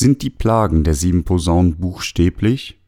[0.00, 2.78] Sind die Plagen der sieben Posaunen buchstäblich?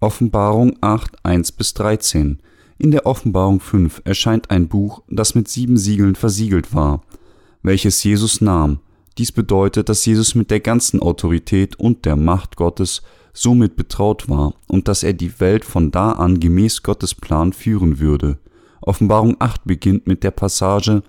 [0.00, 2.40] Offenbarung 8, 1 bis 13.
[2.78, 7.02] In der Offenbarung 5 erscheint ein Buch, das mit sieben Siegeln versiegelt war,
[7.62, 8.78] welches Jesus nahm.
[9.18, 13.02] Dies bedeutet, dass Jesus mit der ganzen Autorität und der Macht Gottes
[13.34, 17.98] somit betraut war und dass er die Welt von da an gemäß Gottes Plan führen
[17.98, 18.38] würde.
[18.80, 21.02] Offenbarung 8 beginnt mit der Passage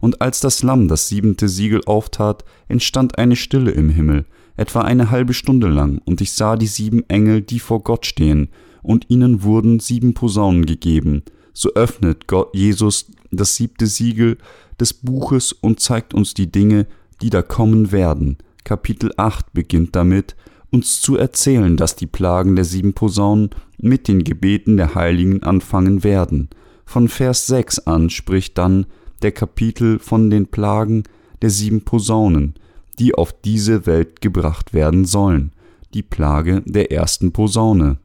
[0.00, 4.24] Und als das Lamm das siebente Siegel auftat, entstand eine Stille im Himmel,
[4.56, 8.48] etwa eine halbe Stunde lang, und ich sah die sieben Engel, die vor Gott stehen,
[8.82, 11.22] und ihnen wurden sieben Posaunen gegeben.
[11.52, 14.38] So öffnet Gott Jesus das siebte Siegel
[14.78, 16.86] des Buches und zeigt uns die Dinge,
[17.22, 18.38] die da kommen werden.
[18.64, 20.36] Kapitel 8 beginnt damit,
[20.70, 26.02] uns zu erzählen, dass die Plagen der sieben Posaunen mit den Gebeten der Heiligen anfangen
[26.02, 26.48] werden.
[26.84, 28.86] Von Vers 6 an spricht dann
[29.22, 31.04] der Kapitel von den Plagen
[31.42, 32.54] der sieben Posaunen,
[32.98, 35.52] die auf diese Welt gebracht werden sollen,
[35.94, 37.98] die Plage der ersten Posaune.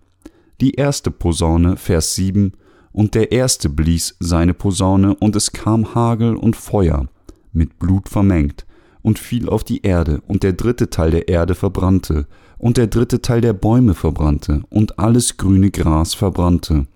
[0.62, 2.54] Die erste Posaune, Vers 7,
[2.92, 7.08] und der erste blies seine Posaune, und es kam Hagel und Feuer,
[7.54, 8.66] mit Blut vermengt,
[9.02, 13.22] und fiel auf die Erde, und der dritte Teil der Erde verbrannte, und der dritte
[13.22, 16.88] Teil der Bäume verbrannte, und alles grüne Gras verbrannte.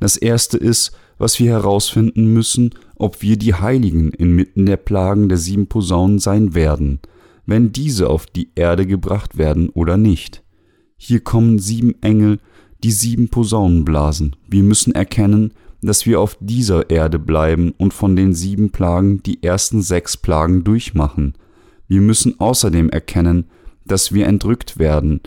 [0.00, 5.38] Das erste ist, was wir herausfinden müssen, ob wir die Heiligen inmitten der Plagen der
[5.38, 7.00] sieben Posaunen sein werden,
[7.46, 10.42] wenn diese auf die Erde gebracht werden oder nicht.
[10.96, 12.38] Hier kommen sieben Engel,
[12.82, 14.36] die sieben Posaunen blasen.
[14.48, 15.52] Wir müssen erkennen,
[15.82, 20.64] dass wir auf dieser Erde bleiben und von den sieben Plagen die ersten sechs Plagen
[20.64, 21.34] durchmachen.
[21.86, 23.46] Wir müssen außerdem erkennen,
[23.84, 25.20] dass wir entrückt werden,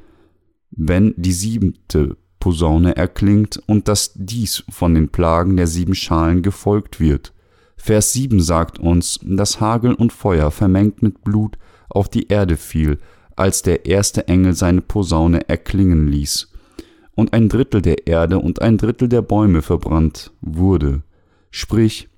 [0.72, 7.00] wenn die siebente Posaune erklingt und dass dies von den Plagen der sieben Schalen gefolgt
[7.00, 7.32] wird.
[7.78, 11.58] Vers 7 sagt uns, dass Hagel und Feuer vermengt mit Blut
[11.88, 12.98] auf die Erde fiel,
[13.38, 16.52] als der erste Engel seine Posaune erklingen ließ,
[17.16, 21.04] und ein Drittel der Erde und ein Drittel der Bäume verbrannt wurde.
[21.50, 22.10] Sprich,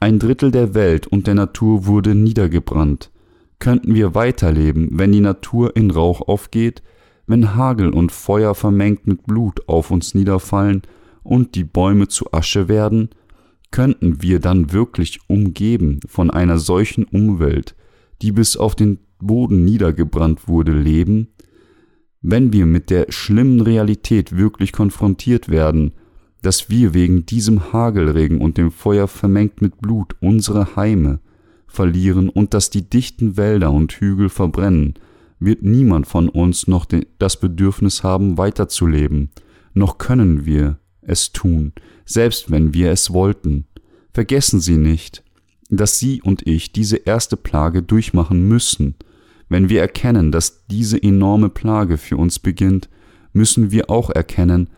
[0.00, 3.10] ein Drittel der Welt und der Natur wurde niedergebrannt.
[3.58, 6.82] Könnten wir weiterleben, wenn die Natur in Rauch aufgeht,
[7.26, 10.82] wenn Hagel und Feuer vermengt mit Blut auf uns niederfallen
[11.22, 13.10] und die Bäume zu Asche werden,
[13.70, 17.74] könnten wir dann wirklich umgeben von einer solchen Umwelt,
[18.20, 21.28] die bis auf den Boden niedergebrannt wurde, leben?
[22.20, 25.92] Wenn wir mit der schlimmen Realität wirklich konfrontiert werden,
[26.42, 31.20] dass wir wegen diesem Hagelregen und dem Feuer vermengt mit Blut unsere Heime
[31.66, 34.94] verlieren und dass die dichten Wälder und Hügel verbrennen,
[35.44, 36.86] wird niemand von uns noch
[37.18, 39.30] das Bedürfnis haben, weiterzuleben,
[39.74, 41.72] noch können wir es tun,
[42.04, 43.66] selbst wenn wir es wollten.
[44.12, 45.22] Vergessen Sie nicht,
[45.70, 48.94] dass Sie und ich diese erste Plage durchmachen müssen.
[49.48, 52.88] Wenn wir erkennen, dass diese enorme Plage für uns beginnt,
[53.32, 54.68] müssen wir auch erkennen,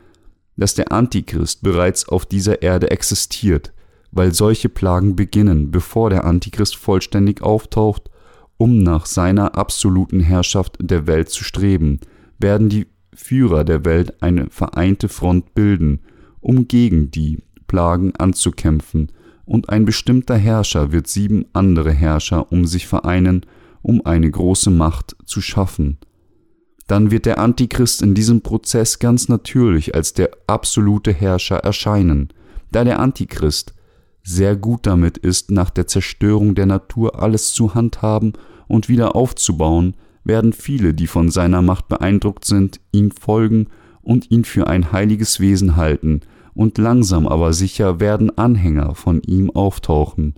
[0.56, 3.72] dass der Antichrist bereits auf dieser Erde existiert,
[4.12, 8.10] weil solche Plagen beginnen, bevor der Antichrist vollständig auftaucht
[8.56, 12.00] um nach seiner absoluten Herrschaft der Welt zu streben,
[12.38, 16.00] werden die Führer der Welt eine vereinte Front bilden,
[16.41, 19.10] um gegen die Plagen anzukämpfen,
[19.47, 23.44] und ein bestimmter Herrscher wird sieben andere Herrscher um sich vereinen,
[23.82, 25.98] um eine große Macht zu schaffen.
[26.86, 32.28] Dann wird der Antichrist in diesem Prozess ganz natürlich als der absolute Herrscher erscheinen,
[32.72, 33.75] da der Antichrist
[34.24, 38.32] sehr gut damit ist, nach der Zerstörung der Natur alles zu handhaben
[38.66, 43.68] und wieder aufzubauen, werden viele, die von seiner Macht beeindruckt sind, ihm folgen
[44.00, 46.22] und ihn für ein heiliges Wesen halten,
[46.54, 50.34] und langsam aber sicher werden Anhänger von ihm auftauchen.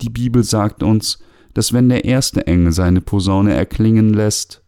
[0.00, 1.18] Die Bibel sagt uns,
[1.54, 4.62] dass wenn der erste Engel seine Posaune erklingen lässt,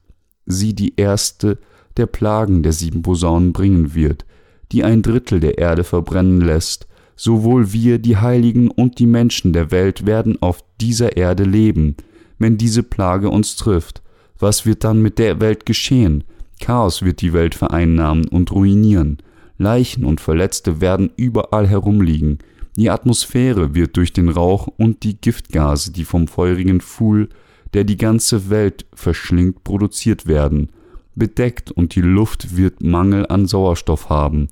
[0.44, 1.58] sie die erste
[1.96, 4.24] der Plagen der sieben Posaunen bringen wird,
[4.72, 9.70] die ein Drittel der Erde verbrennen lässt, sowohl wir, die Heiligen und die Menschen der
[9.70, 11.96] Welt werden auf dieser Erde leben,
[12.38, 14.02] wenn diese Plage uns trifft.
[14.38, 16.24] Was wird dann mit der Welt geschehen?
[16.60, 19.18] Chaos wird die Welt vereinnahmen und ruinieren.
[19.58, 22.38] Leichen und Verletzte werden überall herumliegen.
[22.76, 27.28] Die Atmosphäre wird durch den Rauch und die Giftgase, die vom feurigen Pfuhl,
[27.74, 30.70] der die ganze Welt verschlingt, produziert werden,
[31.14, 34.48] bedeckt und die Luft wird Mangel an Sauerstoff haben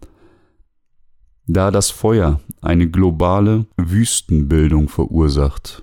[1.52, 5.82] da das Feuer eine globale Wüstenbildung verursacht,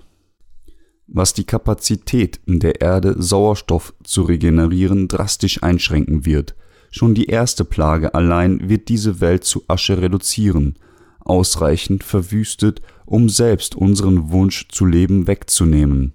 [1.06, 6.54] was die Kapazität der Erde, Sauerstoff zu regenerieren, drastisch einschränken wird.
[6.90, 10.78] Schon die erste Plage allein wird diese Welt zu Asche reduzieren,
[11.20, 16.14] ausreichend verwüstet, um selbst unseren Wunsch zu leben wegzunehmen.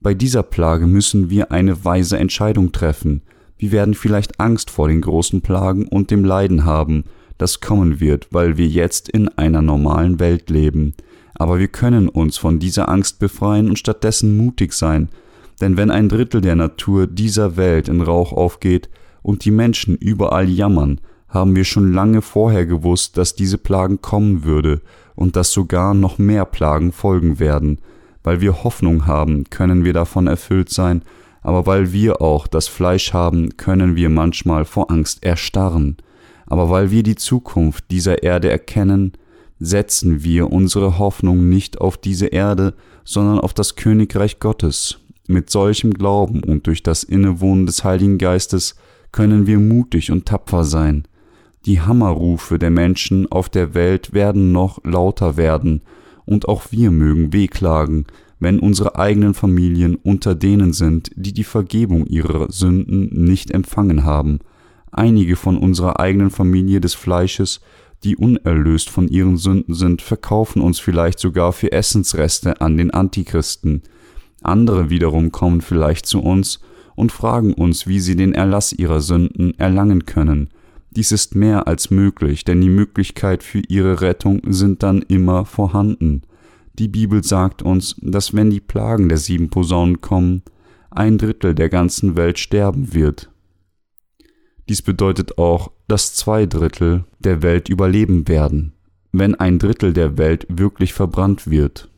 [0.00, 3.22] Bei dieser Plage müssen wir eine weise Entscheidung treffen.
[3.56, 7.04] Wir werden vielleicht Angst vor den großen Plagen und dem Leiden haben,
[7.38, 10.94] das kommen wird, weil wir jetzt in einer normalen Welt leben.
[11.34, 15.08] Aber wir können uns von dieser Angst befreien und stattdessen mutig sein,
[15.60, 18.88] denn wenn ein Drittel der Natur dieser Welt in Rauch aufgeht
[19.22, 24.44] und die Menschen überall jammern, haben wir schon lange vorher gewusst, dass diese Plagen kommen
[24.44, 24.80] würde
[25.14, 27.78] und dass sogar noch mehr Plagen folgen werden.
[28.22, 31.02] Weil wir Hoffnung haben, können wir davon erfüllt sein,
[31.42, 35.96] aber weil wir auch das Fleisch haben, können wir manchmal vor Angst erstarren.
[36.46, 39.12] Aber weil wir die Zukunft dieser Erde erkennen,
[39.58, 44.98] setzen wir unsere Hoffnung nicht auf diese Erde, sondern auf das Königreich Gottes.
[45.28, 48.76] Mit solchem Glauben und durch das Innewohnen des Heiligen Geistes
[49.12, 51.08] können wir mutig und tapfer sein.
[51.64, 55.82] Die Hammerrufe der Menschen auf der Welt werden noch lauter werden,
[56.26, 58.06] und auch wir mögen wehklagen,
[58.40, 64.40] wenn unsere eigenen Familien unter denen sind, die die Vergebung ihrer Sünden nicht empfangen haben.
[64.96, 67.60] Einige von unserer eigenen Familie des Fleisches
[68.04, 73.82] die unerlöst von ihren Sünden sind, verkaufen uns vielleicht sogar für Essensreste an den Antichristen.
[74.42, 76.60] Andere wiederum kommen vielleicht zu uns
[76.94, 80.50] und fragen uns, wie sie den Erlass ihrer Sünden erlangen können.
[80.90, 86.22] Dies ist mehr als möglich, denn die Möglichkeit für ihre Rettung sind dann immer vorhanden.
[86.78, 90.42] Die Bibel sagt uns, dass wenn die Plagen der sieben Posaunen kommen,
[90.90, 93.30] ein Drittel der ganzen Welt sterben wird.
[94.68, 98.72] Dies bedeutet auch, dass zwei Drittel der Welt überleben werden,
[99.12, 101.88] wenn ein Drittel der Welt wirklich verbrannt wird.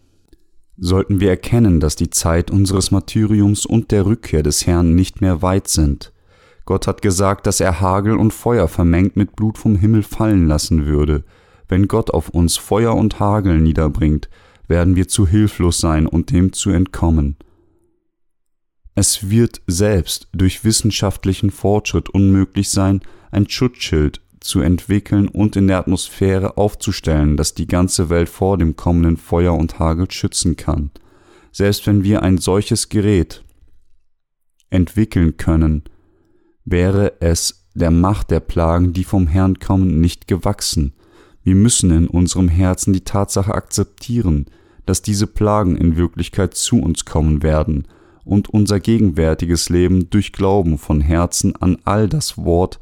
[0.76, 5.42] Sollten wir erkennen, dass die Zeit unseres Martyriums und der Rückkehr des Herrn nicht mehr
[5.42, 6.12] weit sind.
[6.66, 10.86] Gott hat gesagt, dass er Hagel und Feuer vermengt mit Blut vom Himmel fallen lassen
[10.86, 11.24] würde.
[11.66, 14.28] Wenn Gott auf uns Feuer und Hagel niederbringt,
[14.68, 17.36] werden wir zu hilflos sein und dem zu entkommen.
[18.98, 23.00] Es wird selbst durch wissenschaftlichen Fortschritt unmöglich sein,
[23.30, 28.74] ein Schutzschild zu entwickeln und in der Atmosphäre aufzustellen, das die ganze Welt vor dem
[28.74, 30.90] kommenden Feuer und Hagel schützen kann.
[31.52, 33.44] Selbst wenn wir ein solches Gerät
[34.68, 35.84] entwickeln können,
[36.64, 40.92] wäre es der Macht der Plagen, die vom Herrn kommen, nicht gewachsen.
[41.44, 44.46] Wir müssen in unserem Herzen die Tatsache akzeptieren,
[44.86, 47.86] dass diese Plagen in Wirklichkeit zu uns kommen werden,
[48.28, 52.78] und unser gegenwärtiges Leben durch Glauben von Herzen an all das Wort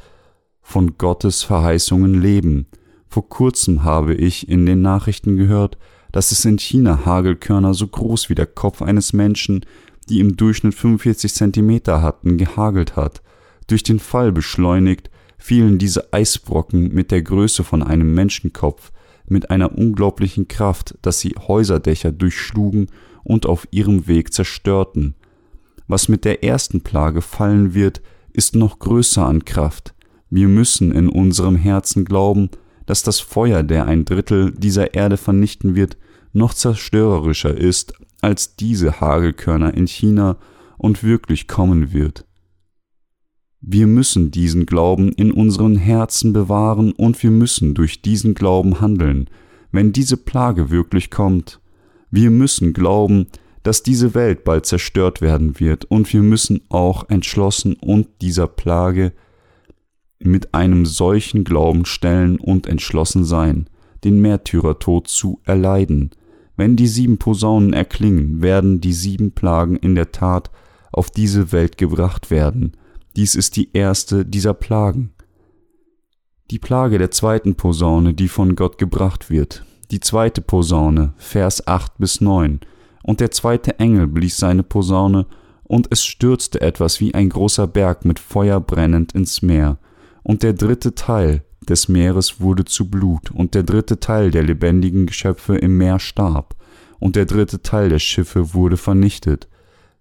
[0.60, 2.66] von Gottes Verheißungen leben.
[3.08, 5.78] Vor kurzem habe ich in den Nachrichten gehört,
[6.10, 9.64] dass es in China Hagelkörner so groß wie der Kopf eines Menschen,
[10.08, 13.22] die im Durchschnitt 45 Zentimeter hatten, gehagelt hat.
[13.68, 18.90] Durch den Fall beschleunigt fielen diese Eisbrocken mit der Größe von einem Menschenkopf
[19.28, 22.88] mit einer unglaublichen Kraft, dass sie Häuserdächer durchschlugen
[23.22, 25.14] und auf ihrem Weg zerstörten
[25.88, 28.02] was mit der ersten Plage fallen wird,
[28.32, 29.94] ist noch größer an Kraft.
[30.28, 32.50] Wir müssen in unserem Herzen glauben,
[32.86, 35.96] dass das Feuer, der ein Drittel dieser Erde vernichten wird,
[36.32, 40.36] noch zerstörerischer ist als diese Hagelkörner in China
[40.78, 42.26] und wirklich kommen wird.
[43.60, 49.28] Wir müssen diesen Glauben in unseren Herzen bewahren und wir müssen durch diesen Glauben handeln,
[49.72, 51.60] wenn diese Plage wirklich kommt.
[52.10, 53.26] Wir müssen glauben,
[53.66, 59.12] dass diese Welt bald zerstört werden wird und wir müssen auch entschlossen und dieser Plage
[60.20, 63.68] mit einem solchen Glauben stellen und entschlossen sein,
[64.04, 66.12] den Märtyrertod zu erleiden.
[66.56, 70.52] Wenn die sieben Posaunen erklingen, werden die sieben Plagen in der Tat
[70.92, 72.76] auf diese Welt gebracht werden.
[73.16, 75.10] Dies ist die erste dieser Plagen.
[76.52, 79.64] Die Plage der zweiten Posaune, die von Gott gebracht wird.
[79.90, 82.60] Die zweite Posaune, Vers 8 bis 9
[83.06, 85.26] und der zweite Engel blies seine Posaune,
[85.62, 89.78] und es stürzte etwas wie ein großer Berg mit Feuer brennend ins Meer,
[90.24, 95.06] und der dritte Teil des Meeres wurde zu Blut, und der dritte Teil der lebendigen
[95.06, 96.56] Geschöpfe im Meer starb,
[96.98, 99.46] und der dritte Teil der Schiffe wurde vernichtet.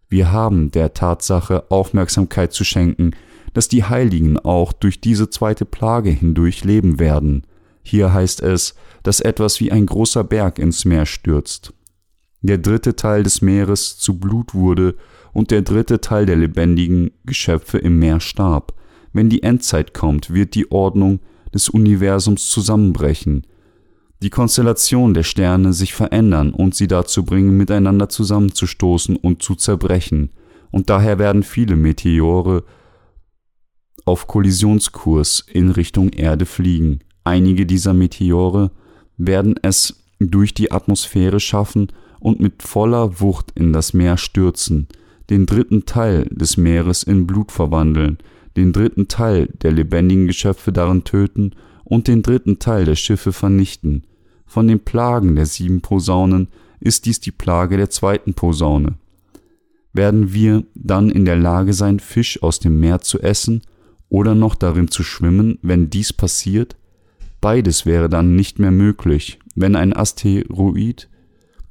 [0.10, 3.12] Wir haben der Tatsache Aufmerksamkeit zu schenken,
[3.54, 7.46] dass die Heiligen auch durch diese zweite Plage hindurch leben werden.
[7.84, 11.72] Hier heißt es, dass etwas wie ein großer Berg ins Meer stürzt
[12.48, 14.96] der dritte Teil des Meeres zu Blut wurde
[15.34, 18.74] und der dritte Teil der lebendigen Geschöpfe im Meer starb.
[19.14, 21.20] Wenn die Endzeit kommt, wird die Ordnung
[21.54, 23.46] des Universums zusammenbrechen,
[24.22, 30.32] die Konstellation der Sterne sich verändern und sie dazu bringen, miteinander zusammenzustoßen und zu zerbrechen,
[30.72, 32.64] und daher werden viele Meteore
[34.04, 37.00] auf Kollisionskurs in Richtung Erde fliegen.
[37.24, 38.72] Einige dieser Meteore
[39.18, 41.88] werden es durch die Atmosphäre schaffen
[42.26, 44.88] und mit voller Wucht in das Meer stürzen.
[45.30, 48.18] den dritten Teil des Meeres in Blut verwandeln,
[48.58, 51.52] den dritten Teil der lebendigen Geschöpfe darin töten
[51.84, 54.06] und den dritten Teil der Schiffe vernichten.
[54.48, 56.48] Von den Plagen der sieben Posaunen
[56.80, 58.96] ist dies die Plage der zweiten Posaune.
[59.94, 63.62] Werden wir dann in der Lage sein, Fisch aus dem Meer zu essen
[64.10, 66.76] oder noch darin zu schwimmen, wenn dies passiert?
[67.40, 71.08] Beides wäre dann nicht mehr möglich, wenn ein Asteroid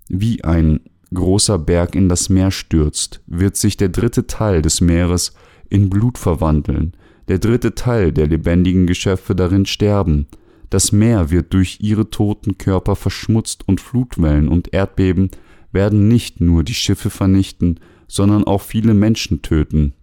[0.09, 0.81] wie ein
[1.13, 5.35] großer Berg in das Meer stürzt, wird sich der dritte Teil des Meeres
[5.69, 6.93] in Blut verwandeln,
[7.29, 10.27] der dritte Teil der lebendigen Geschöpfe darin sterben,
[10.71, 15.31] das Meer wird durch ihre toten Körper verschmutzt und Flutwellen und Erdbeben
[15.71, 19.95] werden nicht nur die Schiffe vernichten, sondern auch viele Menschen töten.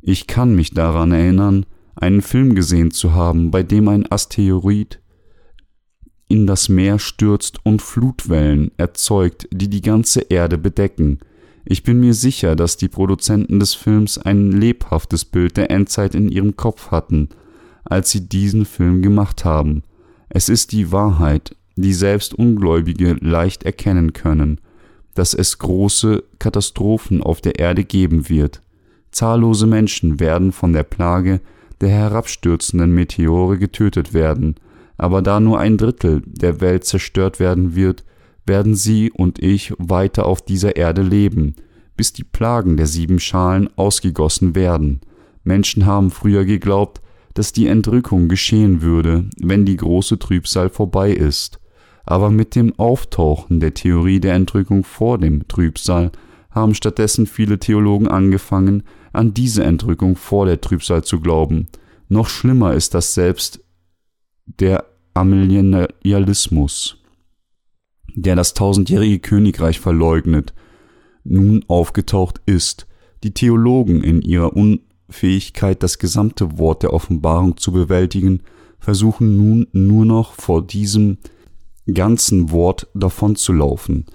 [0.00, 1.66] Ich kann mich daran erinnern,
[1.96, 5.00] einen Film gesehen zu haben, bei dem ein Asteroid
[6.28, 11.20] in das Meer stürzt und Flutwellen erzeugt, die die ganze Erde bedecken.
[11.64, 16.28] Ich bin mir sicher, dass die Produzenten des Films ein lebhaftes Bild der Endzeit in
[16.28, 17.30] ihrem Kopf hatten,
[17.84, 19.82] als sie diesen Film gemacht haben.
[20.28, 24.60] Es ist die Wahrheit, die selbst Ungläubige leicht erkennen können,
[25.14, 28.62] dass es große Katastrophen auf der Erde geben wird.
[29.10, 31.40] Zahllose Menschen werden von der Plage
[31.80, 34.56] der herabstürzenden Meteore getötet werden,
[34.96, 38.04] aber da nur ein Drittel der Welt zerstört werden wird,
[38.46, 41.54] werden Sie und ich weiter auf dieser Erde leben,
[41.96, 45.00] bis die Plagen der sieben Schalen ausgegossen werden.
[45.44, 47.00] Menschen haben früher geglaubt,
[47.34, 51.58] dass die Entrückung geschehen würde, wenn die große Trübsal vorbei ist.
[52.06, 56.12] Aber mit dem Auftauchen der Theorie der Entrückung vor dem Trübsal
[56.50, 61.66] haben stattdessen viele Theologen angefangen, an diese Entrückung vor der Trübsal zu glauben.
[62.08, 63.63] Noch schlimmer ist das selbst
[64.46, 64.84] der
[65.14, 66.98] Amillennialismus,
[68.14, 70.54] der das tausendjährige Königreich verleugnet,
[71.24, 72.86] nun aufgetaucht ist.
[73.22, 78.42] Die Theologen in ihrer Unfähigkeit, das gesamte Wort der Offenbarung zu bewältigen,
[78.78, 81.18] versuchen nun nur noch vor diesem
[81.92, 84.06] ganzen Wort davonzulaufen.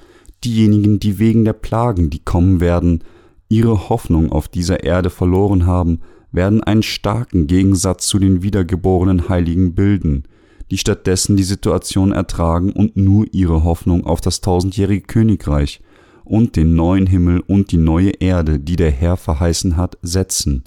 [0.44, 3.04] Diejenigen, die wegen der Plagen, die kommen werden,
[3.50, 9.74] ihre Hoffnung auf dieser Erde verloren haben, werden einen starken Gegensatz zu den wiedergeborenen Heiligen
[9.74, 10.24] bilden,
[10.72, 15.82] die stattdessen die Situation ertragen und nur ihre Hoffnung auf das tausendjährige Königreich
[16.24, 20.64] und den neuen Himmel und die neue Erde, die der Herr verheißen hat, setzen.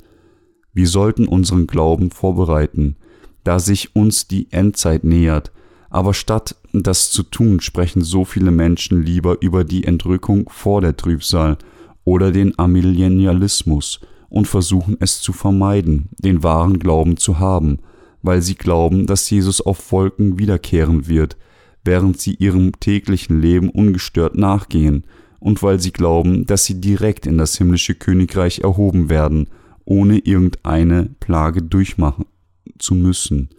[0.73, 2.97] Wir sollten unseren Glauben vorbereiten,
[3.45, 5.52] da sich uns die Endzeit nähert,
[5.90, 10.97] aber statt das zu tun, sprechen so viele Menschen lieber über die Entrückung vor der
[10.97, 11.59] Trübsal
[12.04, 14.00] oder den Amillennialismus
[14.33, 17.81] und versuchen es zu vermeiden, den wahren Glauben zu haben,
[18.23, 21.37] weil sie glauben, dass Jesus auf Wolken wiederkehren wird,
[21.85, 25.05] während sie ihrem täglichen Leben ungestört nachgehen,
[25.39, 29.49] und weil sie glauben, dass sie direkt in das himmlische Königreich erhoben werden,
[29.85, 32.25] ohne irgendeine Plage durchmachen
[32.79, 33.51] zu müssen.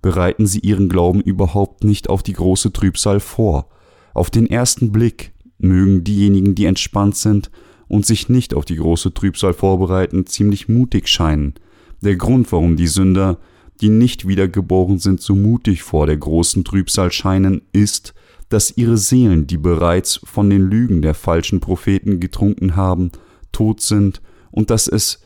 [0.00, 3.68] Bereiten sie ihren Glauben überhaupt nicht auf die große Trübsal vor.
[4.14, 7.50] Auf den ersten Blick mögen diejenigen, die entspannt sind,
[7.90, 11.54] und sich nicht auf die große Trübsal vorbereiten, ziemlich mutig scheinen.
[12.00, 13.38] Der Grund, warum die Sünder,
[13.80, 18.14] die nicht wiedergeboren sind, so mutig vor der großen Trübsal scheinen, ist,
[18.48, 23.10] dass ihre Seelen, die bereits von den Lügen der falschen Propheten getrunken haben,
[23.50, 25.22] tot sind und dass es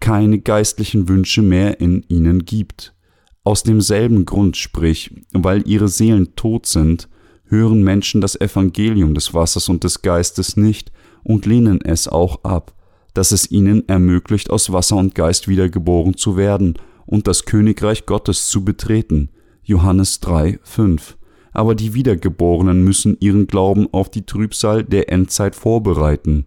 [0.00, 2.96] keine geistlichen Wünsche mehr in ihnen gibt.
[3.44, 7.08] Aus demselben Grund, sprich, weil ihre Seelen tot sind,
[7.46, 10.90] hören Menschen das Evangelium des Wassers und des Geistes nicht,
[11.22, 12.74] und lehnen es auch ab,
[13.14, 16.74] dass es ihnen ermöglicht, aus Wasser und Geist wiedergeboren zu werden
[17.06, 19.28] und das Königreich Gottes zu betreten.
[19.62, 21.16] Johannes 3, 5.
[21.52, 26.46] Aber die Wiedergeborenen müssen ihren Glauben auf die Trübsal der Endzeit vorbereiten.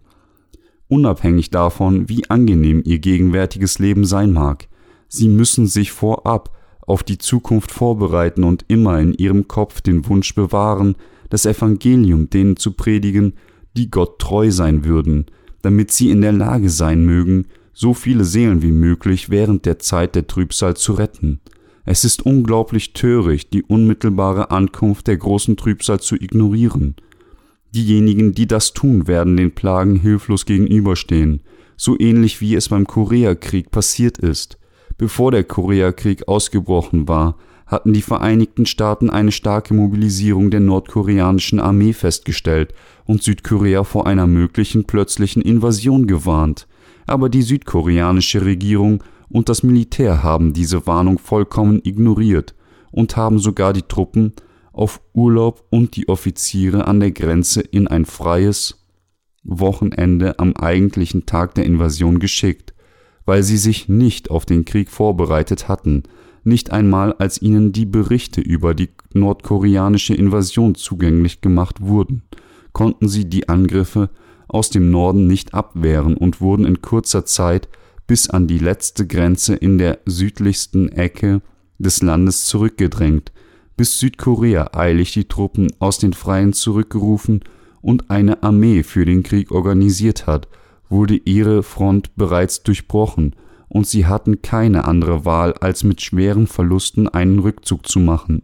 [0.88, 4.68] Unabhängig davon, wie angenehm ihr gegenwärtiges Leben sein mag,
[5.08, 6.52] sie müssen sich vorab
[6.82, 10.96] auf die Zukunft vorbereiten und immer in ihrem Kopf den Wunsch bewahren,
[11.30, 13.34] das Evangelium denen zu predigen,
[13.76, 15.26] die Gott treu sein würden,
[15.62, 20.16] damit sie in der Lage sein mögen, so viele Seelen wie möglich während der Zeit
[20.16, 21.42] der Trübsal zu retten.
[21.84, 26.96] Es ist unglaublich töricht, die unmittelbare Ankunft der großen Trübsal zu ignorieren.
[27.76, 31.42] Diejenigen, die das tun, werden den Plagen hilflos gegenüberstehen,
[31.78, 34.58] so ähnlich wie es beim Koreakrieg passiert ist.
[34.98, 41.94] Bevor der Koreakrieg ausgebrochen war, hatten die Vereinigten Staaten eine starke Mobilisierung der nordkoreanischen Armee
[41.94, 42.74] festgestellt
[43.06, 46.68] und Südkorea vor einer möglichen plötzlichen Invasion gewarnt.
[47.08, 52.56] Aber die südkoreanische Regierung und das Militär haben diese Warnung vollkommen ignoriert
[52.92, 54.34] und haben sogar die Truppen
[54.72, 58.86] auf Urlaub und die Offiziere an der Grenze in ein freies
[59.44, 62.74] Wochenende am eigentlichen Tag der Invasion geschickt,
[63.26, 66.04] weil sie sich nicht auf den Krieg vorbereitet hatten,
[66.46, 72.24] nicht einmal als ihnen die Berichte über die nordkoreanische Invasion zugänglich gemacht wurden,
[72.72, 74.10] konnten sie die Angriffe
[74.48, 77.68] aus dem Norden nicht abwehren und wurden in kurzer Zeit
[78.08, 81.42] bis an die letzte Grenze in der südlichsten Ecke
[81.80, 83.32] des Landes zurückgedrängt,
[83.76, 87.42] bis Südkorea eilig die Truppen aus den Freien zurückgerufen
[87.82, 90.48] und eine Armee für den Krieg organisiert hat,
[90.90, 93.36] wurde ihre Front bereits durchbrochen,
[93.68, 98.44] und sie hatten keine andere Wahl, als mit schweren Verlusten einen Rückzug zu machen.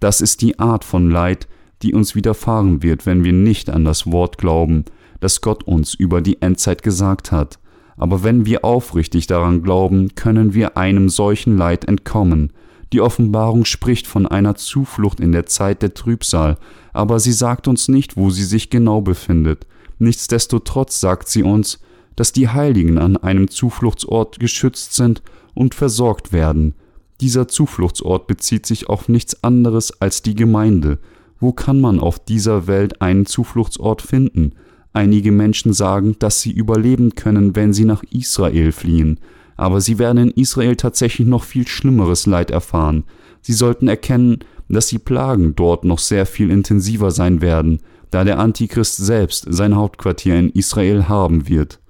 [0.00, 1.48] Das ist die Art von Leid,
[1.82, 4.84] die uns widerfahren wird, wenn wir nicht an das Wort glauben,
[5.20, 7.58] das Gott uns über die Endzeit gesagt hat.
[7.96, 12.52] Aber wenn wir aufrichtig daran glauben, können wir einem solchen Leid entkommen.
[12.92, 16.58] Die Offenbarung spricht von einer Zuflucht in der Zeit der Trübsal,
[16.92, 19.66] aber sie sagt uns nicht, wo sie sich genau befindet.
[19.98, 21.80] Nichtsdestotrotz sagt sie uns,
[22.16, 25.22] dass die Heiligen an einem Zufluchtsort geschützt sind
[25.54, 26.74] und versorgt werden.
[27.20, 30.98] Dieser Zufluchtsort bezieht sich auf nichts anderes als die Gemeinde.
[31.40, 34.52] Wo kann man auf dieser Welt einen Zufluchtsort finden?
[34.92, 39.18] Einige Menschen sagen, dass sie überleben können, wenn sie nach Israel fliehen,
[39.56, 43.04] aber sie werden in Israel tatsächlich noch viel schlimmeres Leid erfahren.
[43.40, 47.80] Sie sollten erkennen, dass die Plagen dort noch sehr viel intensiver sein werden,
[48.10, 51.80] da der Antichrist selbst sein Hauptquartier in Israel haben wird.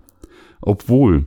[0.67, 1.27] Obwohl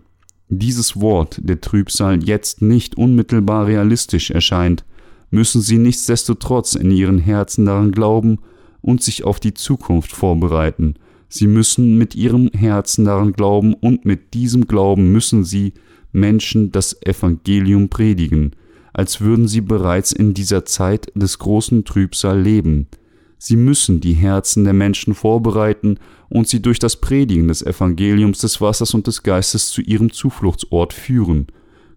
[0.49, 4.83] dieses Wort der Trübsal jetzt nicht unmittelbar realistisch erscheint,
[5.29, 8.39] müssen sie nichtsdestotrotz in ihren Herzen daran glauben
[8.81, 10.95] und sich auf die Zukunft vorbereiten.
[11.29, 15.73] Sie müssen mit ihrem Herzen daran glauben und mit diesem Glauben müssen sie
[16.11, 18.55] Menschen das Evangelium predigen,
[18.93, 22.87] als würden sie bereits in dieser Zeit des großen Trübsal leben.
[23.37, 28.59] Sie müssen die Herzen der Menschen vorbereiten und sie durch das Predigen des Evangeliums des
[28.61, 31.47] Wassers und des Geistes zu ihrem Zufluchtsort führen.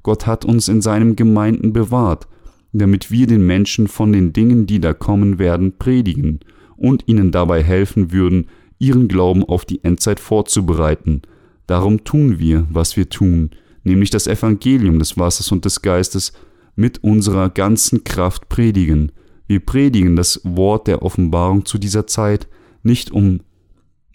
[0.03, 2.29] Gott hat uns in seinem Gemeinden bewahrt,
[2.73, 6.41] damit wir den Menschen von den Dingen, die da kommen werden, predigen
[6.77, 8.47] und ihnen dabei helfen würden,
[8.79, 11.23] ihren Glauben auf die Endzeit vorzubereiten.
[11.67, 13.51] Darum tun wir, was wir tun,
[13.85, 16.33] nämlich das Evangelium des Wassers und des Geistes
[16.77, 19.13] mit unserer ganzen Kraft predigen,
[19.51, 22.47] wir predigen das Wort der Offenbarung zu dieser Zeit
[22.85, 23.41] nicht um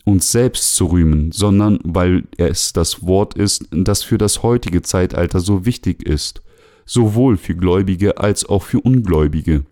[0.05, 5.41] uns selbst zu rühmen, sondern weil es das Wort ist, das für das heutige Zeitalter
[5.41, 6.41] so wichtig ist,
[6.85, 9.65] sowohl für Gläubige als auch für Ungläubige.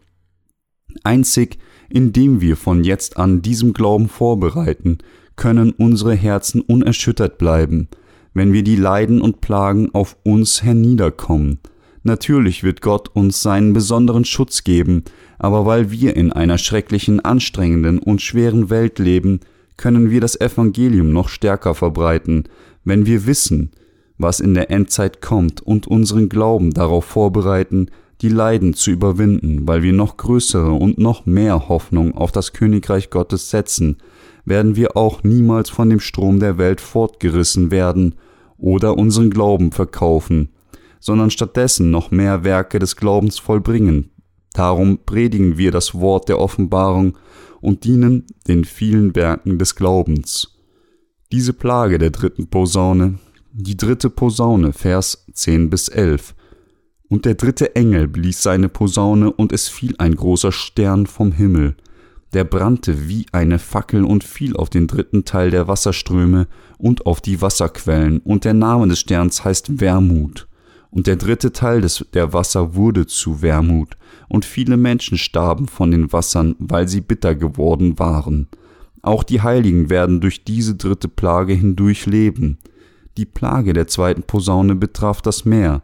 [1.06, 4.98] Einzig indem wir von jetzt an diesem Glauben vorbereiten,
[5.38, 7.88] können unsere Herzen unerschüttert bleiben,
[8.34, 11.60] wenn wir die Leiden und Plagen auf uns herniederkommen,
[12.04, 15.04] Natürlich wird Gott uns seinen besonderen Schutz geben,
[15.40, 19.40] aber weil wir in einer schrecklichen, anstrengenden und schweren Welt leben,
[19.78, 22.44] können wir das Evangelium noch stärker verbreiten,
[22.84, 23.72] wenn wir wissen,
[24.18, 27.88] was in der Endzeit kommt und unseren Glauben darauf vorbereiten,
[28.22, 33.10] die Leiden zu überwinden, weil wir noch größere und noch mehr Hoffnung auf das Königreich
[33.10, 33.98] Gottes setzen,
[34.46, 38.16] werden wir auch niemals von dem Strom der Welt fortgerissen werden
[38.58, 40.50] oder unseren Glauben verkaufen,
[41.04, 44.12] sondern stattdessen noch mehr Werke des Glaubens vollbringen.
[44.54, 47.18] Darum predigen wir das Wort der Offenbarung
[47.60, 50.56] und dienen den vielen Werken des Glaubens.
[51.30, 53.20] Diese Plage der dritten Posaune,
[53.52, 56.36] die dritte Posaune, Vers 10 bis 11.
[57.10, 61.76] Und der dritte Engel blies seine Posaune, und es fiel ein großer Stern vom Himmel,
[62.32, 67.20] der brannte wie eine Fackel und fiel auf den dritten Teil der Wasserströme und auf
[67.20, 70.48] die Wasserquellen, und der Name des Sterns heißt Wermut
[70.94, 73.98] und der dritte Teil des, der Wasser wurde zu Wermut,
[74.30, 78.48] und viele Menschen starben von den Wassern, weil sie bitter geworden waren.
[79.02, 82.60] Auch die Heiligen werden durch diese dritte Plage hindurch leben.
[83.18, 85.82] Die Plage der zweiten Posaune betraf das Meer,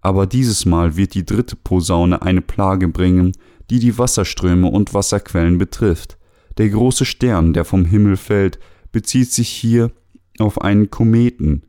[0.00, 3.32] aber dieses Mal wird die dritte Posaune eine Plage bringen,
[3.70, 6.18] die die Wasserströme und Wasserquellen betrifft.
[6.58, 8.58] Der große Stern, der vom Himmel fällt,
[8.90, 9.92] bezieht sich hier
[10.38, 11.62] auf einen Kometen,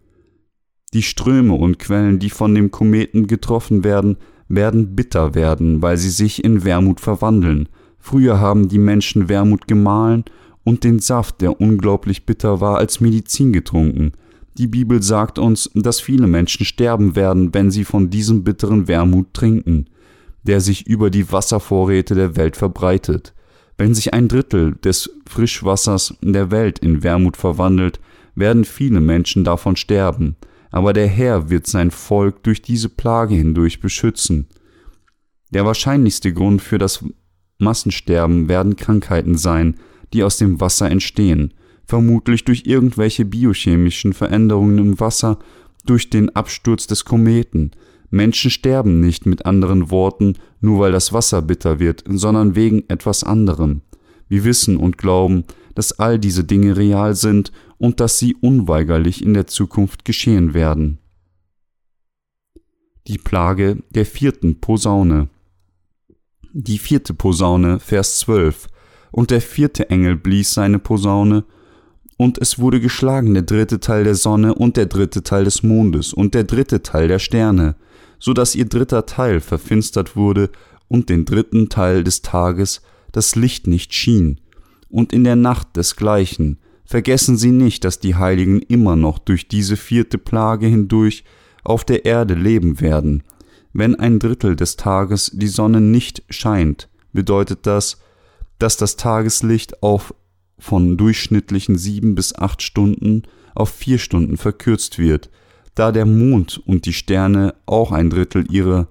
[0.93, 6.09] die Ströme und Quellen, die von dem Kometen getroffen werden, werden bitter werden, weil sie
[6.09, 7.67] sich in Wermut verwandeln.
[7.97, 10.23] Früher haben die Menschen Wermut gemahlen
[10.63, 14.11] und den Saft, der unglaublich bitter war, als Medizin getrunken.
[14.57, 19.33] Die Bibel sagt uns, dass viele Menschen sterben werden, wenn sie von diesem bitteren Wermut
[19.33, 19.85] trinken,
[20.43, 23.33] der sich über die Wasservorräte der Welt verbreitet.
[23.77, 27.99] Wenn sich ein Drittel des Frischwassers der Welt in Wermut verwandelt,
[28.35, 30.35] werden viele Menschen davon sterben
[30.73, 34.47] aber der Herr wird sein Volk durch diese Plage hindurch beschützen.
[35.51, 37.05] Der wahrscheinlichste Grund für das
[37.59, 39.77] Massensterben werden Krankheiten sein,
[40.13, 41.53] die aus dem Wasser entstehen.
[41.85, 45.37] vermutlich durch irgendwelche biochemischen Veränderungen im Wasser,
[45.85, 47.71] durch den Absturz des Kometen.
[48.09, 53.25] Menschen sterben nicht mit anderen Worten, nur weil das Wasser bitter wird, sondern wegen etwas
[53.25, 53.81] anderem.
[54.29, 55.43] Wir wissen und glauben,
[55.75, 57.51] dass all diese Dinge real sind
[57.83, 60.99] und dass sie unweigerlich in der Zukunft geschehen werden.
[63.07, 65.27] Die Plage der vierten Posaune.
[66.53, 68.69] Die vierte Posaune, Vers 12.
[69.11, 71.43] Und der vierte Engel blies seine Posaune,
[72.15, 76.13] und es wurde geschlagen der dritte Teil der Sonne und der dritte Teil des Mondes
[76.13, 77.75] und der dritte Teil der Sterne,
[78.17, 80.51] so dass ihr dritter Teil verfinstert wurde
[80.87, 84.39] und den dritten Teil des Tages das Licht nicht schien,
[84.87, 86.59] und in der Nacht desgleichen.
[86.85, 91.23] Vergessen Sie nicht, dass die Heiligen immer noch durch diese vierte Plage hindurch
[91.63, 93.23] auf der Erde leben werden.
[93.71, 97.99] Wenn ein Drittel des Tages die Sonne nicht scheint, bedeutet das,
[98.59, 100.13] dass das Tageslicht auf
[100.59, 103.23] von durchschnittlichen sieben bis acht Stunden
[103.55, 105.29] auf vier Stunden verkürzt wird,
[105.75, 108.87] da der Mond und die Sterne auch ein Drittel ihrer,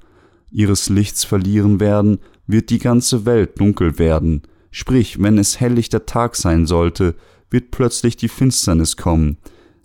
[0.50, 6.36] ihres Lichts verlieren werden, wird die ganze Welt dunkel werden, sprich, wenn es helllichter Tag
[6.36, 7.14] sein sollte,
[7.52, 9.38] wird plötzlich die Finsternis kommen.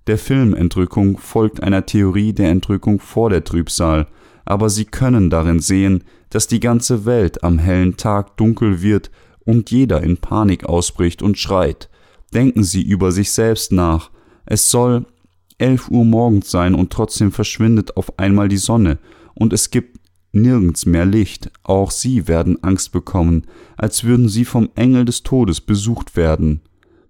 [0.07, 4.07] Der Filmentrückung folgt einer Theorie der Entrückung vor der Trübsal,
[4.45, 9.11] aber Sie können darin sehen, dass die ganze Welt am hellen Tag dunkel wird
[9.45, 11.89] und jeder in Panik ausbricht und schreit.
[12.33, 14.11] Denken Sie über sich selbst nach.
[14.45, 15.05] Es soll
[15.57, 18.99] elf Uhr morgens sein und trotzdem verschwindet auf einmal die Sonne
[19.33, 19.99] und es gibt
[20.31, 21.51] nirgends mehr Licht.
[21.63, 26.61] Auch Sie werden Angst bekommen, als würden Sie vom Engel des Todes besucht werden.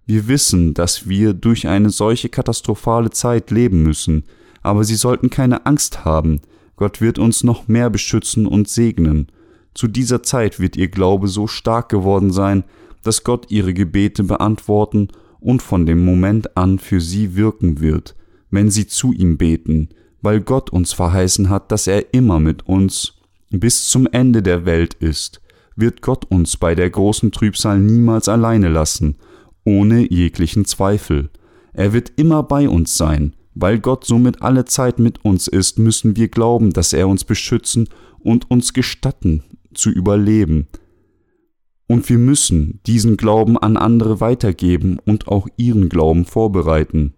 [0.08, 4.24] Wir wissen, dass wir durch eine solche katastrophale Zeit leben müssen,
[4.62, 6.40] aber Sie sollten keine Angst haben.
[6.78, 9.28] Gott wird uns noch mehr beschützen und segnen.
[9.74, 12.64] Zu dieser Zeit wird Ihr Glaube so stark geworden sein,
[13.04, 15.10] dass Gott Ihre Gebete beantworten
[15.42, 18.16] und von dem Moment an für Sie wirken wird,
[18.50, 19.90] wenn Sie zu ihm beten,
[20.22, 23.14] weil Gott uns verheißen hat, dass er immer mit uns
[23.50, 25.42] bis zum Ende der Welt ist,
[25.76, 29.18] wird Gott uns bei der großen Trübsal niemals alleine lassen,
[29.68, 31.30] ohne jeglichen Zweifel.
[31.74, 33.36] Er wird immer bei uns sein.
[33.54, 37.90] Weil Gott somit alle Zeit mit uns ist, müssen wir glauben, dass er uns beschützen
[38.20, 40.68] und uns gestatten zu überleben.
[41.88, 47.16] Und wir müssen diesen Glauben an andere weitergeben und auch ihren Glauben vorbereiten.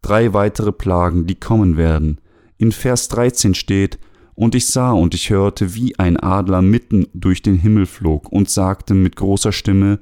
[0.00, 2.18] Drei weitere Plagen, die kommen werden.
[2.56, 3.98] In Vers 13 steht,
[4.34, 8.48] und ich sah und ich hörte, wie ein Adler mitten durch den Himmel flog und
[8.48, 9.98] sagte mit großer Stimme,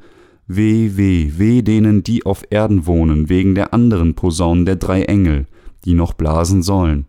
[0.46, 5.46] Weh, weh, weh denen, die auf Erden wohnen, wegen der anderen Posaunen der drei Engel,
[5.84, 7.06] die noch blasen sollen.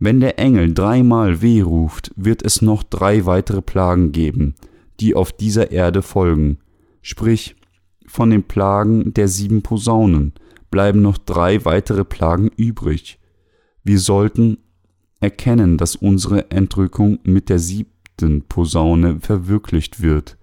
[0.00, 4.54] Wenn der Engel dreimal weh ruft, wird es noch drei weitere Plagen geben,
[5.00, 6.58] die auf dieser Erde folgen.
[7.02, 7.56] Sprich,
[8.06, 10.32] von den Plagen der sieben Posaunen
[10.70, 13.18] bleiben noch drei weitere Plagen übrig.
[13.84, 14.58] Wir sollten
[15.20, 20.36] erkennen, dass unsere Entrückung mit der siebten Posaune verwirklicht wird.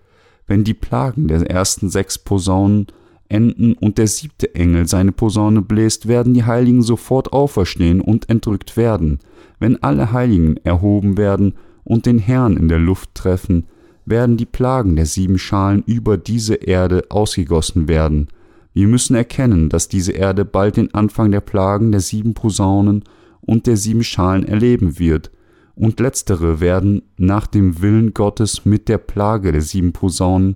[0.47, 2.87] Wenn die Plagen der ersten sechs Posaunen
[3.29, 8.77] enden und der siebte Engel seine Posaune bläst, werden die Heiligen sofort auferstehen und entrückt
[8.77, 9.19] werden.
[9.59, 11.53] Wenn alle Heiligen erhoben werden
[11.83, 13.65] und den Herrn in der Luft treffen,
[14.05, 18.27] werden die Plagen der sieben Schalen über diese Erde ausgegossen werden.
[18.73, 23.03] Wir müssen erkennen, dass diese Erde bald den Anfang der Plagen der sieben Posaunen
[23.41, 25.31] und der sieben Schalen erleben wird,
[25.75, 30.55] und letztere werden nach dem Willen Gottes mit der Plage der sieben Posaunen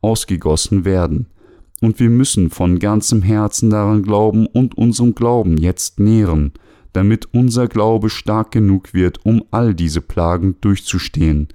[0.00, 1.26] ausgegossen werden.
[1.80, 6.52] Und wir müssen von ganzem Herzen daran glauben und unserem Glauben jetzt nähren,
[6.92, 11.48] damit unser Glaube stark genug wird, um all diese Plagen durchzustehen.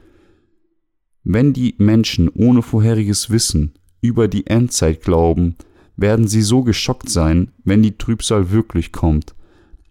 [1.23, 5.55] Wenn die Menschen ohne vorheriges Wissen über die Endzeit glauben,
[5.97, 9.35] werden sie so geschockt sein, wenn die Trübsal wirklich kommt,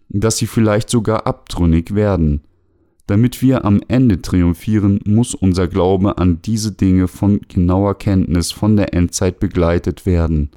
[0.09, 2.41] dass sie vielleicht sogar abtrünnig werden.
[3.07, 8.75] Damit wir am Ende triumphieren, muss unser Glaube an diese Dinge von genauer Kenntnis von
[8.75, 10.49] der Endzeit begleitet werden.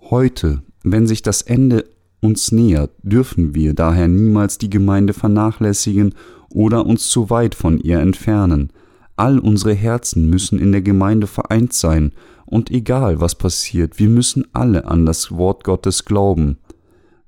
[0.00, 1.84] Heute, wenn sich das Ende
[2.20, 6.14] uns nähert, dürfen wir daher niemals die Gemeinde vernachlässigen
[6.50, 8.70] oder uns zu weit von ihr entfernen.
[9.16, 12.12] All unsere Herzen müssen in der Gemeinde vereint sein,
[12.44, 16.56] und egal was passiert, wir müssen alle an das Wort Gottes glauben,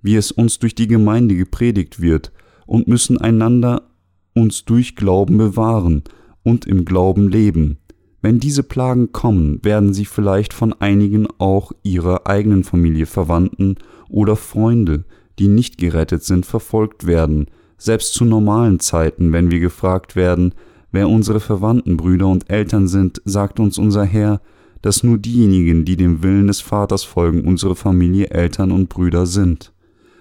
[0.00, 2.32] wie es uns durch die Gemeinde gepredigt wird,
[2.66, 3.89] und müssen einander
[4.34, 6.02] uns durch Glauben bewahren
[6.42, 7.78] und im Glauben leben.
[8.22, 13.76] Wenn diese Plagen kommen, werden sie vielleicht von einigen auch ihrer eigenen Familie, Verwandten
[14.08, 15.04] oder Freunde,
[15.38, 17.46] die nicht gerettet sind, verfolgt werden,
[17.78, 20.54] selbst zu normalen Zeiten, wenn wir gefragt werden,
[20.92, 24.42] wer unsere Verwandten, Brüder und Eltern sind, sagt uns unser Herr,
[24.82, 29.72] dass nur diejenigen, die dem Willen des Vaters folgen, unsere Familie, Eltern und Brüder sind.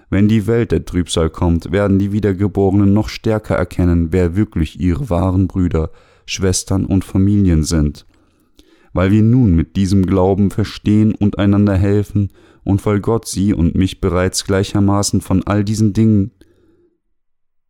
[0.09, 5.09] Wenn die Welt der Trübsal kommt, werden die Wiedergeborenen noch stärker erkennen, wer wirklich ihre
[5.09, 5.91] wahren Brüder,
[6.25, 8.05] Schwestern und Familien sind.
[8.91, 12.31] Weil wir nun mit diesem Glauben verstehen und einander helfen
[12.63, 16.31] und weil Gott sie und mich bereits gleichermaßen von all diesen Dingen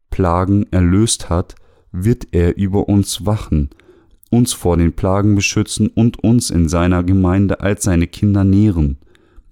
[0.10, 1.56] Plagen erlöst hat,
[1.92, 3.70] wird er über uns wachen,
[4.30, 8.99] uns vor den Plagen beschützen und uns in seiner Gemeinde als seine Kinder nähren.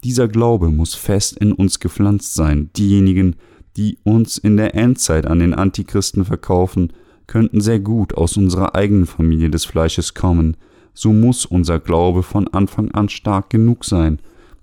[0.07, 2.69] Dieser Glaube muss fest in uns gepflanzt sein.
[2.77, 3.35] Diejenigen,
[3.75, 6.93] die uns in der Endzeit an den Antichristen verkaufen,
[7.27, 10.55] könnten sehr gut aus unserer eigenen Familie des Fleisches kommen,
[10.93, 14.19] so muss unser Glaube von Anfang an stark genug sein,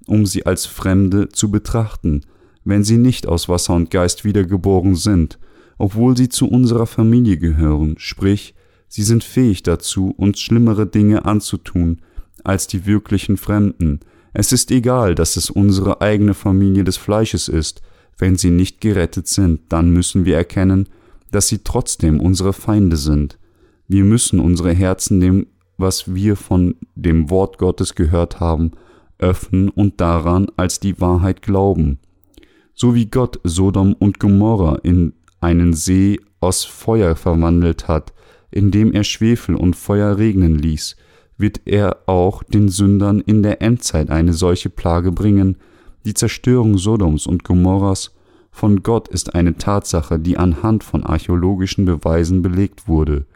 [0.07, 2.23] um sie als Fremde zu betrachten,
[2.65, 5.39] wenn sie nicht aus Wasser und Geist wiedergeboren sind,
[5.77, 8.55] obwohl sie zu unserer Familie gehören, sprich,
[8.89, 12.01] sie sind fähig dazu, uns schlimmere Dinge anzutun
[12.45, 14.01] als die wirklichen Fremden,
[14.35, 17.81] es ist egal, dass es unsere eigene Familie des Fleisches ist,
[18.19, 20.89] wenn sie nicht gerettet sind, dann müssen wir erkennen,
[21.31, 23.39] dass sie trotzdem unsere Feinde sind.
[23.87, 28.73] Wir müssen unsere Herzen dem, was wir von dem Wort Gottes gehört haben,
[29.19, 32.01] öffnen und daran als die Wahrheit glauben.
[32.75, 38.13] So wie Gott Sodom und Gomorra in einen See aus Feuer verwandelt hat,
[38.51, 40.97] indem er Schwefel und Feuer regnen ließ,
[41.37, 45.57] wird er auch den Sündern in der Endzeit eine solche Plage bringen.
[46.05, 48.15] Die Zerstörung Sodoms und Gomorras
[48.51, 53.27] von Gott ist eine Tatsache, die anhand von archäologischen Beweisen belegt wurde.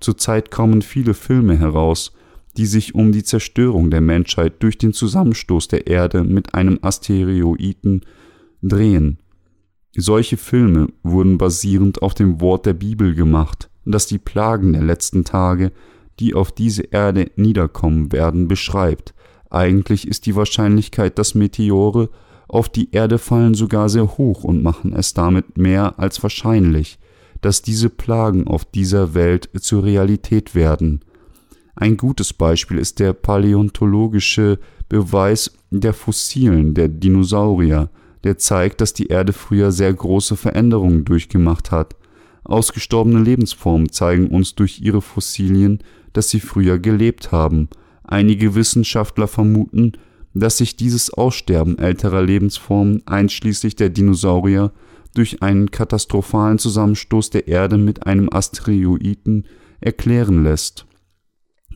[0.00, 2.12] Zurzeit kommen viele Filme heraus,
[2.56, 8.02] die sich um die Zerstörung der Menschheit durch den Zusammenstoß der Erde mit einem Asteroiden
[8.62, 9.18] drehen.
[9.96, 15.24] Solche Filme wurden basierend auf dem Wort der Bibel gemacht, das die Plagen der letzten
[15.24, 15.72] Tage
[16.20, 19.14] die auf diese Erde niederkommen werden, beschreibt.
[19.50, 22.10] Eigentlich ist die Wahrscheinlichkeit, dass Meteore
[22.48, 26.98] auf die Erde fallen, sogar sehr hoch und machen es damit mehr als wahrscheinlich,
[27.40, 31.00] dass diese Plagen auf dieser Welt zur Realität werden.
[31.74, 37.90] Ein gutes Beispiel ist der paläontologische Beweis der Fossilen der Dinosaurier,
[38.24, 41.94] der zeigt, dass die Erde früher sehr große Veränderungen durchgemacht hat.
[42.46, 45.80] Ausgestorbene Lebensformen zeigen uns durch ihre Fossilien,
[46.12, 47.68] dass sie früher gelebt haben.
[48.04, 49.92] Einige Wissenschaftler vermuten,
[50.32, 54.72] dass sich dieses Aussterben älterer Lebensformen, einschließlich der Dinosaurier,
[55.14, 59.46] durch einen katastrophalen Zusammenstoß der Erde mit einem Asteroiden
[59.80, 60.86] erklären lässt.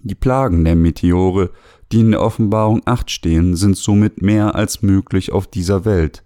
[0.03, 1.51] Die Plagen der Meteore,
[1.91, 6.23] die in der Offenbarung 8 stehen, sind somit mehr als möglich auf dieser Welt,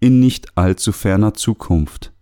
[0.00, 2.12] in nicht allzu ferner Zukunft.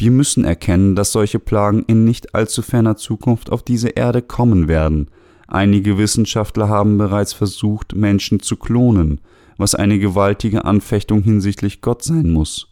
[0.00, 4.68] Wir müssen erkennen, dass solche Plagen in nicht allzu ferner Zukunft auf diese Erde kommen
[4.68, 5.08] werden.
[5.48, 9.20] Einige Wissenschaftler haben bereits versucht, Menschen zu klonen,
[9.56, 12.68] was eine gewaltige Anfechtung hinsichtlich Gott sein muss.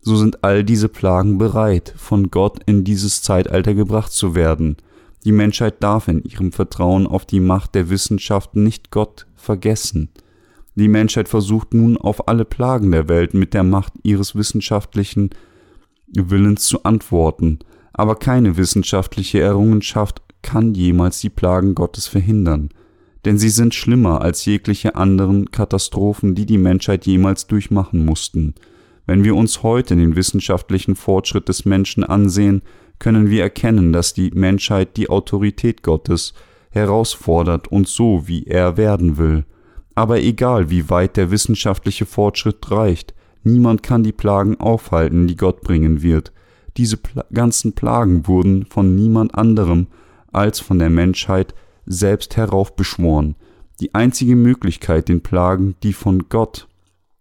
[0.00, 4.78] So sind all diese Plagen bereit, von Gott in dieses Zeitalter gebracht zu werden.
[5.26, 10.08] Die Menschheit darf in ihrem Vertrauen auf die Macht der Wissenschaft nicht Gott vergessen.
[10.76, 15.30] Die Menschheit versucht nun auf alle Plagen der Welt mit der Macht ihres wissenschaftlichen
[16.30, 17.58] Willens zu antworten,
[17.92, 22.68] aber keine wissenschaftliche Errungenschaft kann jemals die Plagen Gottes verhindern,
[23.24, 28.54] denn sie sind schlimmer als jegliche anderen Katastrophen, die die Menschheit jemals durchmachen mussten.
[29.06, 32.62] Wenn wir uns heute den wissenschaftlichen Fortschritt des Menschen ansehen,
[32.98, 36.34] können wir erkennen, dass die Menschheit die Autorität Gottes
[36.70, 39.44] herausfordert und so, wie er werden will.
[39.94, 43.14] Aber egal, wie weit der wissenschaftliche Fortschritt reicht,
[43.44, 46.32] Niemand kann die Plagen aufhalten, die Gott bringen wird.
[46.76, 49.86] Diese Pla ganzen Plagen wurden von niemand anderem
[50.32, 51.54] als von der Menschheit
[51.86, 53.36] selbst heraufbeschworen.
[53.80, 56.68] Die einzige Möglichkeit, den Plagen, die von Gott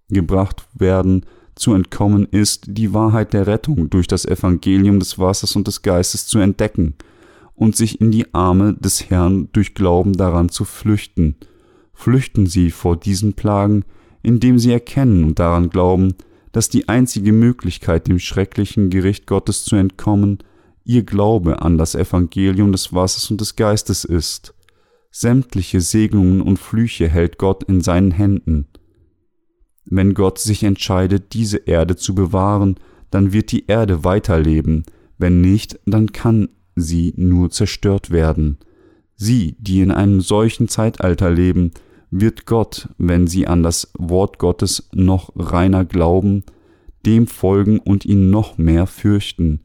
[0.10, 5.68] gebracht werden, zu entkommen, ist, die Wahrheit der Rettung durch das Evangelium des Wassers und
[5.68, 6.96] des Geistes zu entdecken
[7.54, 11.36] und sich in die Arme des Herrn durch Glauben daran zu flüchten.
[11.94, 13.84] Flüchten Sie vor diesen Plagen,
[14.24, 16.16] indem sie erkennen und daran glauben,
[16.52, 20.40] dass die einzige Möglichkeit, dem schrecklichen Gericht Gottes zu entkommen,
[20.86, 24.54] ihr Glaube an das Evangelium des Wassers und des Geistes ist.
[25.12, 28.68] Sämtliche Segnungen und Flüche hält Gott in seinen Händen.
[29.86, 32.76] Wenn Gott sich entscheidet, diese Erde zu bewahren,
[33.12, 34.84] dann wird die Erde weiterleben,
[35.18, 38.58] wenn nicht, dann kann sie nur zerstört werden.
[39.16, 41.72] Sie, die in einem solchen Zeitalter leben,
[42.20, 46.44] wird Gott, wenn sie an das Wort Gottes noch reiner glauben,
[47.06, 49.62] dem folgen und ihn noch mehr fürchten.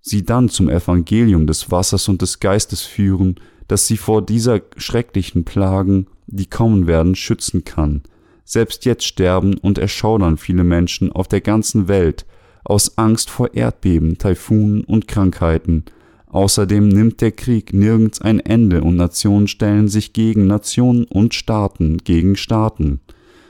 [0.00, 3.34] sie dann zum Evangelium des Wassers und des Geistes führen,
[3.66, 8.04] das sie vor dieser schrecklichen Plagen, die kommen werden, schützen kann.
[8.44, 12.24] Selbst jetzt sterben und erschaudern viele Menschen auf der ganzen Welt
[12.64, 15.84] aus Angst vor Erdbeben, Taifunen und Krankheiten.
[16.30, 21.98] Außerdem nimmt der Krieg nirgends ein Ende und Nationen stellen sich gegen Nationen und Staaten
[21.98, 23.00] gegen Staaten.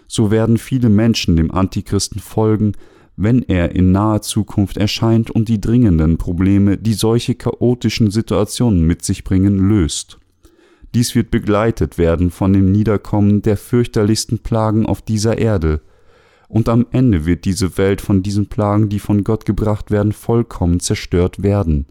[0.07, 2.73] So werden viele Menschen dem Antichristen folgen,
[3.17, 9.05] wenn er in naher Zukunft erscheint und die dringenden Probleme, die solche chaotischen Situationen mit
[9.05, 10.19] sich bringen, löst.
[10.95, 15.81] Dies wird begleitet werden von dem Niederkommen der fürchterlichsten Plagen auf dieser Erde,
[16.49, 20.81] und am Ende wird diese Welt von diesen Plagen, die von Gott gebracht werden, vollkommen
[20.81, 21.85] zerstört werden.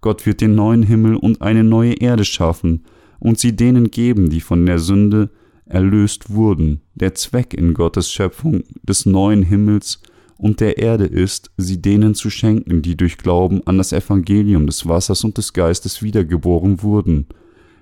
[0.00, 2.84] Gott wird den neuen Himmel und eine neue Erde schaffen
[3.18, 5.30] und sie denen geben, die von der Sünde
[5.66, 6.80] erlöst wurden.
[6.94, 10.00] Der Zweck in Gottes Schöpfung des neuen Himmels
[10.36, 14.88] und der Erde ist, sie denen zu schenken, die durch Glauben an das Evangelium des
[14.88, 17.26] Wassers und des Geistes wiedergeboren wurden.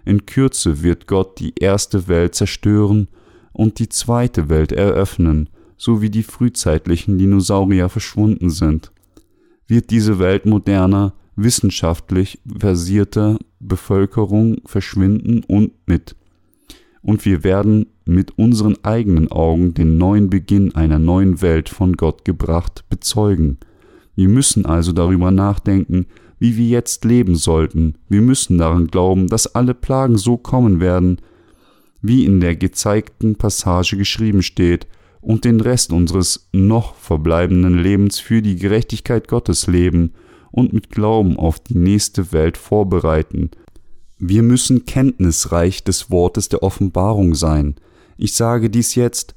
[0.05, 3.09] In Kürze wird Gott die erste Welt zerstören
[3.53, 8.91] und die zweite Welt eröffnen, so wie die frühzeitlichen Dinosaurier verschwunden sind.
[9.69, 16.17] Wird diese Welt moderner, wissenschaftlich versierter Bevölkerung verschwinden und mit.
[17.01, 22.25] Und wir werden mit unseren eigenen Augen den neuen Beginn einer neuen Welt von Gott
[22.25, 23.59] gebracht bezeugen.
[24.17, 26.07] Wir müssen also darüber nachdenken,
[26.41, 27.95] wie wir jetzt leben sollten.
[28.09, 31.19] Wir müssen daran glauben, dass alle Plagen so kommen werden,
[32.03, 34.87] wie in der gezeigten Passage geschrieben steht,
[35.21, 40.13] und den Rest unseres noch verbleibenden Lebens für die Gerechtigkeit Gottes leben
[40.51, 43.51] und mit Glauben auf die nächste Welt vorbereiten.
[44.19, 47.77] Wir müssen kenntnisreich des Wortes der Offenbarung sein.
[48.17, 49.35] Ich sage dies jetzt,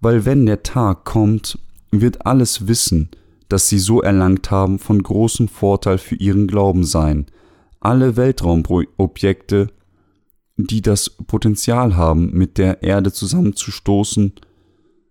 [0.00, 1.58] weil wenn der Tag kommt,
[1.90, 3.10] wird alles Wissen,
[3.48, 7.26] das sie so erlangt haben, von großem Vorteil für ihren Glauben sein.
[7.80, 9.68] Alle Weltraumobjekte,
[10.56, 14.32] die das Potenzial haben, mit der Erde zusammenzustoßen,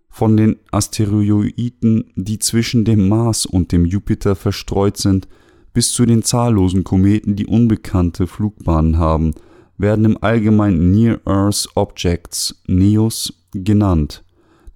[0.08, 5.26] von den Asteroiden, die zwischen dem Mars und dem Jupiter verstreut sind,
[5.72, 9.32] bis zu den zahllosen Kometen, die unbekannte Flugbahnen haben,
[9.78, 14.22] werden im Allgemeinen Near Earth Objects NEOS genannt.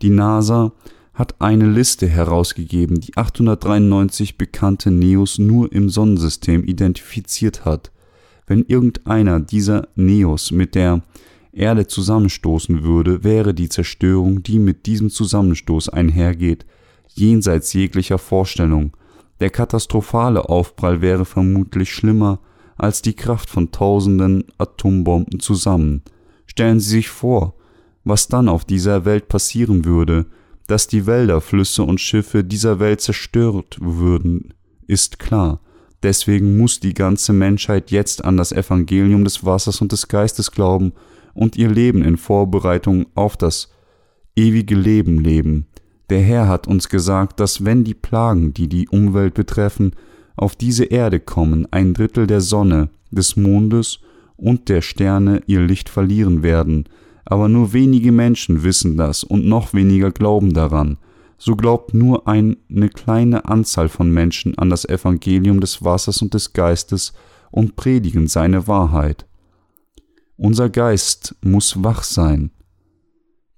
[0.03, 0.73] Die NASA
[1.15, 7.91] hat eine Liste herausgegeben, die 893 bekannte NEOS nur im Sonnensystem identifiziert hat.
[8.47, 11.03] Wenn irgendeiner dieser NEOS mit der
[11.53, 16.67] Erde zusammenstoßen würde, wäre die Zerstörung, die mit diesem Zusammenstoß einhergeht,
[17.15, 18.93] jenseits jeglicher Vorstellung,
[19.41, 22.41] der katastrophale Aufprall wäre vermutlich schlimmer
[22.77, 26.03] als die Kraft von tausenden Atombomben zusammen.
[26.47, 27.55] Stellen Sie sich vor,
[28.05, 30.27] was dann auf dieser Welt passieren würde,
[30.67, 34.55] dass die Wälder, Flüsse und Schiffe dieser Welt zerstört würden,
[34.87, 35.61] ist klar.
[36.03, 40.93] Deswegen muss die ganze Menschheit jetzt an das Evangelium des Wassers und des Geistes glauben
[41.35, 43.71] und ihr Leben in Vorbereitung auf das
[44.37, 45.67] ewige Leben leben.
[46.11, 49.93] Der Herr hat uns gesagt, dass wenn die Plagen, die die Umwelt betreffen,
[50.37, 54.01] auf diese Erde kommen, ein Drittel der Sonne, des Mondes
[54.37, 56.89] und der Sterne ihr Licht verlieren werden,
[57.25, 60.99] aber nur wenige Menschen wissen das und noch weniger glauben daran.
[61.39, 62.57] So glaubt nur eine
[62.95, 67.13] kleine Anzahl von Menschen an das Evangelium des Wassers und des Geistes
[67.51, 69.27] und predigen seine Wahrheit.
[70.37, 72.51] Unser Geist muss wach sein,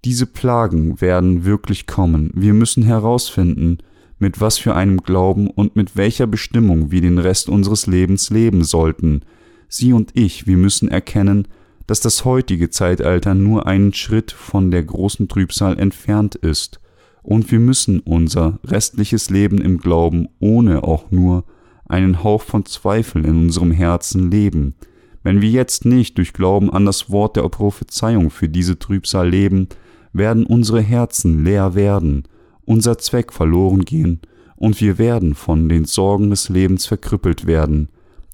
[0.09, 2.31] diese Plagen werden wirklich kommen.
[2.33, 3.77] Wir müssen herausfinden,
[4.19, 8.65] mit was für einem Glauben und mit welcher Bestimmung wir den Rest unseres Lebens leben
[8.65, 9.21] sollten.
[9.69, 11.47] Sie und ich, wir müssen erkennen,
[11.87, 16.81] dass das heutige Zeitalter nur einen Schritt von der großen Trübsal entfernt ist,
[17.23, 21.45] und wir müssen unser restliches Leben im Glauben ohne auch nur
[21.85, 24.75] einen Hauch von Zweifel in unserem Herzen leben.
[25.23, 29.69] Wenn wir jetzt nicht durch Glauben an das Wort der Prophezeiung für diese Trübsal leben,
[30.13, 32.25] werden unsere Herzen leer werden,
[32.65, 34.21] unser Zweck verloren gehen,
[34.57, 37.89] und wir werden von den Sorgen des Lebens verkrüppelt werden.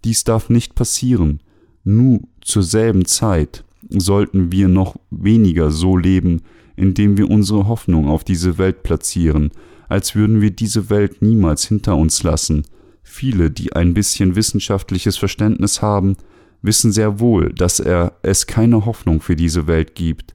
[0.04, 1.40] Dies darf nicht passieren.
[1.84, 6.40] Nur zur selben Zeit sollten wir noch weniger so leben,
[6.76, 9.50] indem wir unsere Hoffnung auf diese Welt platzieren,
[9.88, 12.64] als würden wir diese Welt niemals hinter uns lassen.
[13.02, 16.16] Viele, die ein bisschen wissenschaftliches Verständnis haben,
[16.62, 20.34] wissen sehr wohl, dass er es keine Hoffnung für diese Welt gibt.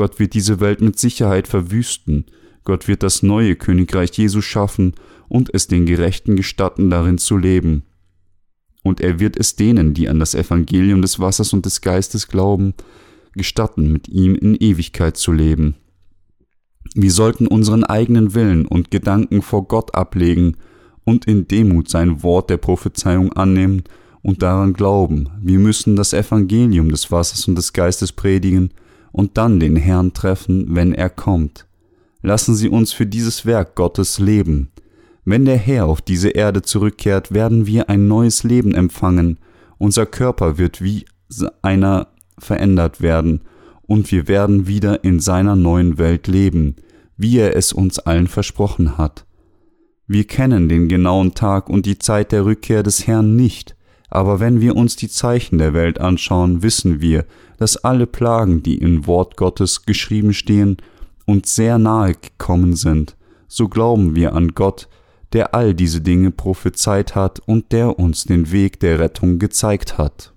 [0.00, 2.24] Gott wird diese Welt mit Sicherheit verwüsten,
[2.64, 4.94] Gott wird das neue Königreich Jesu schaffen
[5.28, 7.82] und es den Gerechten gestatten, darin zu leben.
[8.82, 12.72] Und er wird es denen, die an das Evangelium des Wassers und des Geistes glauben,
[13.34, 15.74] gestatten, mit ihm in Ewigkeit zu leben.
[16.94, 20.56] Wir sollten unseren eigenen Willen und Gedanken vor Gott ablegen
[21.04, 23.82] und in Demut sein Wort der Prophezeiung annehmen
[24.22, 25.28] und daran glauben.
[25.42, 28.70] Wir müssen das Evangelium des Wassers und des Geistes predigen
[29.12, 31.66] und dann den Herrn treffen, wenn er kommt.
[32.22, 34.70] Lassen Sie uns für dieses Werk Gottes leben.
[35.24, 39.38] Wenn der Herr auf diese Erde zurückkehrt, werden wir ein neues Leben empfangen,
[39.78, 41.04] unser Körper wird wie
[41.62, 42.08] einer
[42.38, 43.42] verändert werden,
[43.82, 46.76] und wir werden wieder in seiner neuen Welt leben,
[47.16, 49.26] wie er es uns allen versprochen hat.
[50.06, 53.76] Wir kennen den genauen Tag und die Zeit der Rückkehr des Herrn nicht,
[54.10, 57.24] aber wenn wir uns die Zeichen der Welt anschauen, wissen wir,
[57.58, 60.78] dass alle Plagen, die in Wort Gottes geschrieben stehen,
[61.26, 63.16] uns sehr nahe gekommen sind.
[63.46, 64.88] So glauben wir an Gott,
[65.32, 70.32] der all diese Dinge prophezeit hat und der uns den Weg der Rettung gezeigt hat.